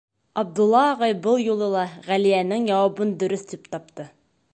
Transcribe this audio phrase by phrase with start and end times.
[0.41, 4.09] Абдулла ағай был юлы ла Ғәлиәнең яуабын дөрөҫ тип тапты.